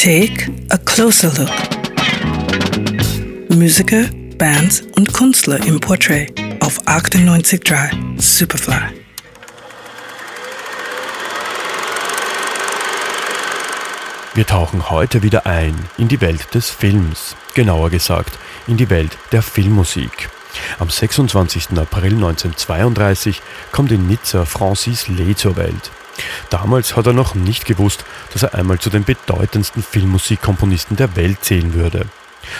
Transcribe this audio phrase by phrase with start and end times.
[0.00, 1.50] Take a closer look.
[3.48, 4.04] Musiker,
[4.38, 8.94] Bands und Künstler im Portrait auf 98.3 Superfly.
[14.34, 18.38] Wir tauchen heute wieder ein in die Welt des Films, genauer gesagt
[18.68, 20.30] in die Welt der Filmmusik.
[20.78, 21.70] Am 26.
[21.76, 23.42] April 1932
[23.72, 25.90] kommt in Nizza Francis Lee zur Welt.
[26.50, 31.44] Damals hat er noch nicht gewusst, dass er einmal zu den bedeutendsten Filmmusikkomponisten der Welt
[31.44, 32.06] zählen würde.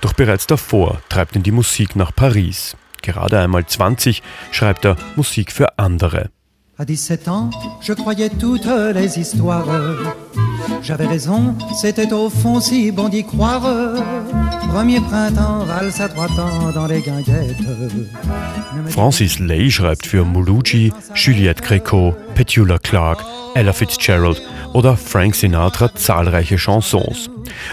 [0.00, 2.76] Doch bereits davor treibt ihn die Musik nach Paris.
[3.02, 6.30] Gerade einmal 20 schreibt er Musik für andere.
[6.80, 7.50] À 17 ans,
[7.82, 9.66] je croyais toutes les histoires.
[10.82, 13.60] J'avais raison, c'était au fond si bon d'y croire.
[14.72, 17.66] Premier printemps, valse à trois temps dans les guinguettes.
[18.86, 23.22] Francis Lay schreibt für Mulucci, Juliette Gréco, Petula Clark,
[23.54, 24.40] Ella Fitzgerald
[24.72, 27.28] oder Frank Sinatra zahlreiche Chansons.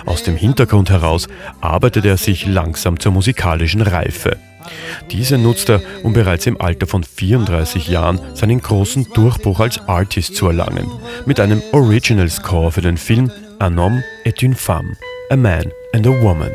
[0.06, 1.30] Aus dem Hintergrund heraus
[1.62, 4.36] arbeitet er sich langsam zur musikalischen Reife.
[5.12, 10.36] Diese nutzt er, um bereits im Alter von 34 Jahren seinen großen Durchbruch als Artist
[10.36, 10.90] zu erlangen,
[11.26, 14.98] mit einem Original Score für den Film Un homme et une femme,
[15.32, 16.52] A Man and a Woman.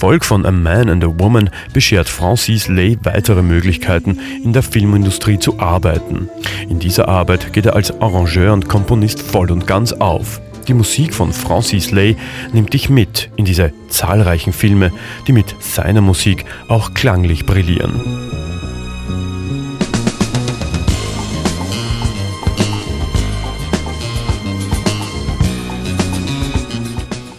[0.00, 5.38] Erfolg von A Man and a Woman beschert Francis Lay weitere Möglichkeiten, in der Filmindustrie
[5.38, 6.30] zu arbeiten.
[6.70, 10.40] In dieser Arbeit geht er als Arrangeur und Komponist voll und ganz auf.
[10.68, 12.16] Die Musik von Francis Lay
[12.54, 14.90] nimmt dich mit in diese zahlreichen Filme,
[15.26, 18.39] die mit seiner Musik auch klanglich brillieren.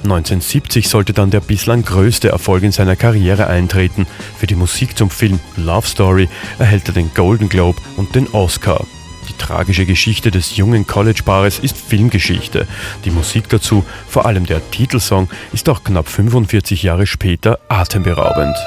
[0.04, 4.08] 1970 sollte dann der bislang größte Erfolg in seiner Karriere eintreten.
[4.38, 6.30] Für die Musik zum Film Love Story
[6.60, 8.86] erhält er den Golden Globe und den Oscar.
[9.30, 12.68] Die tragische Geschichte des jungen College-Paares ist Filmgeschichte.
[13.06, 18.58] Die Musik dazu, vor allem der Titelsong, ist auch knapp 45 Jahre später atemberaubend.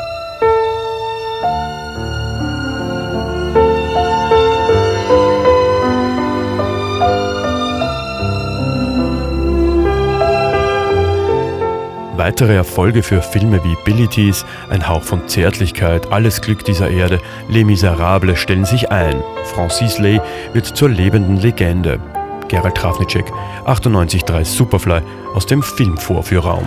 [12.16, 17.20] Weitere Erfolge für Filme wie Billy Tees, Ein Hauch von Zärtlichkeit, Alles Glück dieser Erde,
[17.48, 19.20] Les Miserables stellen sich ein.
[19.52, 20.20] Francis Lay
[20.52, 21.98] wird zur lebenden Legende.
[22.46, 23.26] Gerald Trafnicek,
[23.66, 25.00] 98.3 Superfly
[25.34, 26.66] aus dem Filmvorführraum.